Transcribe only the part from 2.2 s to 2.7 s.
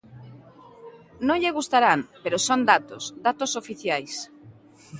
pero son